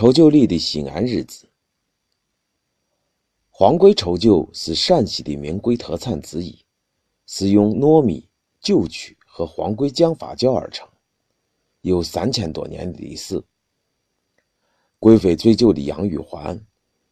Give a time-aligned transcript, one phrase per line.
[0.00, 1.46] 稠酒里的西安日子。
[3.50, 6.58] 黄龟稠酒是陕西的名贵特产之一，
[7.26, 8.26] 是用糯米、
[8.62, 10.88] 酒曲和黄龟浆发酵而成，
[11.82, 13.44] 有三千多年的历史。
[14.98, 16.58] 贵妃醉酒的杨玉环，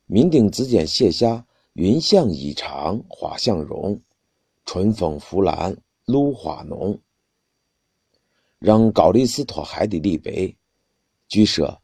[0.09, 1.45] 酩酊之间写下
[1.77, 4.01] “云想衣裳花想容，
[4.65, 5.77] 春风拂槛
[6.07, 6.99] 露花浓”，
[8.59, 10.57] 让高力士脱鞋的李白，
[11.29, 11.79] 据说。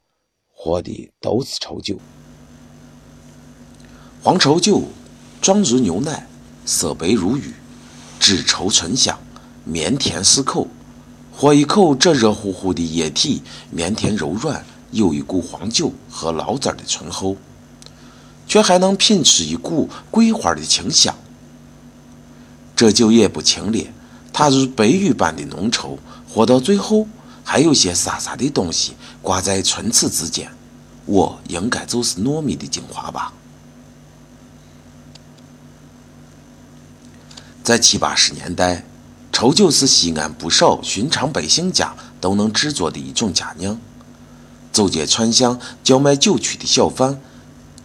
[0.65, 1.98] 喝的都是稠酒。
[4.23, 4.84] 黄稠酒，
[5.43, 6.27] 状如牛奶，
[6.65, 7.52] 色白如玉，
[8.19, 9.19] 脂稠醇香，
[9.62, 10.66] 绵甜适口。
[11.37, 17.37] 喝一口，这热乎乎的液体绵甜柔软，有一股黄酒和醪糟的醇厚，
[18.46, 21.15] 却还能品出一股桂花的清香。
[22.74, 23.88] 这酒也不清冽，
[24.33, 27.07] 它如白玉般的浓稠，喝到最后。
[27.46, 30.51] 还有些沙沙的东西挂在唇齿之间，
[31.07, 33.33] 我应该就是糯米的精华吧。
[37.63, 38.85] 在七八十年代，
[39.33, 43.80] 稠酒是西安不少寻常百姓家都能制作的一种佳酿，
[44.71, 47.21] 走街串巷叫卖酒曲的小贩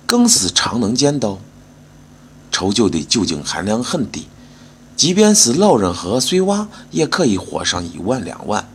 [0.05, 1.39] 更是常能见到。
[2.51, 4.27] 稠酒的酒精含量很低，
[4.97, 8.67] 即便是老人和碎娃也可以喝上一碗两碗。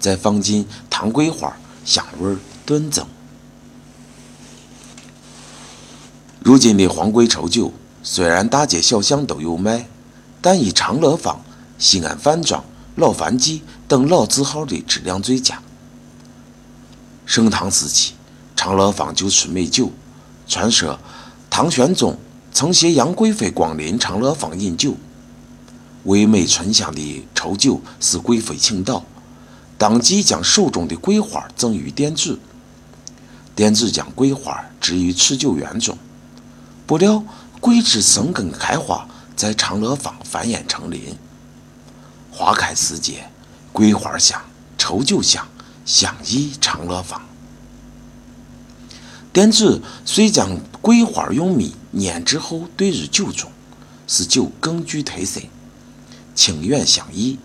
[0.00, 3.06] 再放进糖桂花，香味儿顿增。
[6.48, 7.70] 如今的黄桂稠酒
[8.02, 9.86] 虽然大街小巷都有卖，
[10.40, 11.38] 但以长乐坊、
[11.76, 12.64] 西安饭庄、
[12.96, 15.60] 老樊记等老字号的质量最佳。
[17.26, 18.14] 盛唐时期，
[18.56, 19.92] 长乐坊就出美酒，
[20.46, 20.98] 传说
[21.50, 22.16] 唐玄宗
[22.50, 24.94] 曾携杨贵妃光临长乐坊饮酒，
[26.04, 29.04] 唯美醇香的稠酒使贵妃倾倒。
[29.76, 32.38] 当即将手中的桂花赠予店主，
[33.54, 35.98] 店主将桂花置于持酒园中，
[36.88, 37.22] 不料
[37.60, 41.14] 桂枝生根开花，在长乐坊繁衍成林。
[42.32, 43.28] 花开时节，
[43.74, 44.40] 桂花香，
[44.78, 45.46] 稠酒香，
[45.84, 47.20] 香溢长乐坊。
[49.34, 53.52] 店主遂将桂花用米碾制后兑入酒中，
[54.06, 55.42] 使酒更具特色，
[56.34, 57.38] 清远香溢。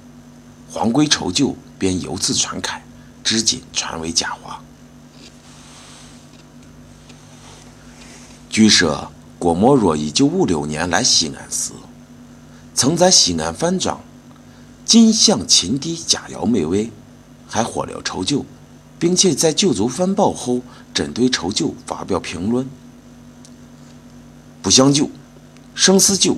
[0.71, 1.53] 黄桂稠酒。
[1.79, 2.81] 便由此传开，
[3.25, 4.61] 至今传为佳话。
[8.49, 9.11] 据说
[9.43, 11.73] 郭沫若一九五六年来西安时，
[12.73, 13.99] 曾在西安饭庄
[14.85, 16.89] 尽享秦地佳肴美味，
[17.45, 18.45] 还喝了稠酒，
[18.97, 20.61] 并且在酒足饭饱后，
[20.93, 22.65] 针对稠酒发表评论：
[24.61, 25.09] 不像酒，
[25.75, 26.37] 胜似酒。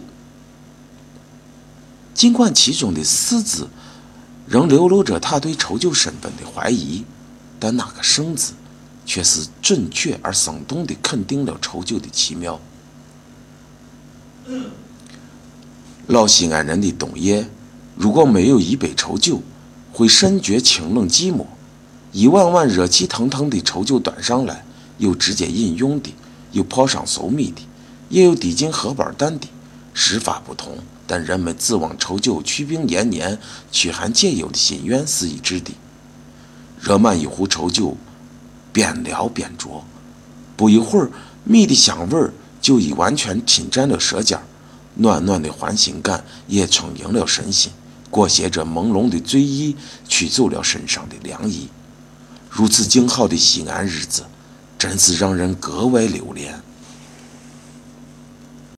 [2.16, 3.70] 尽管其中的“四”字。
[4.48, 7.04] 仍流露着他对稠酒身份的怀疑，
[7.60, 8.54] 但那个“圣”字
[9.06, 12.60] 却是准确而生动地肯定了稠酒的奇妙。
[16.08, 17.48] 老西安人的冬夜，
[17.96, 19.42] 如果没有一杯稠酒，
[19.92, 21.46] 会甚觉清冷寂寞。
[22.12, 24.64] 一碗碗热气腾腾的稠酒端上来，
[25.00, 26.14] 有直接饮用的，
[26.52, 27.62] 有泡上粟米的，
[28.10, 29.48] 也有滴进荷包蛋的，
[29.94, 30.78] 食法不同。
[31.08, 33.38] 但人们指望稠酒祛病延年、
[33.72, 35.72] 驱寒解忧的心愿是一致的。
[36.80, 37.98] 热满一壶稠酒，
[38.72, 39.82] 边聊边酌，
[40.56, 41.10] 不一会儿，
[41.44, 42.32] 米的香味儿
[42.66, 44.40] 就已完全侵占了舌尖，
[44.96, 47.72] 暖暖的欢欣感也充盈了身心，
[48.10, 49.76] 裹挟着朦胧的醉意，
[50.08, 51.70] 驱走了身上的凉意。
[52.50, 54.24] 如此静好的西安日子，
[54.80, 56.60] 真是让人格外留恋。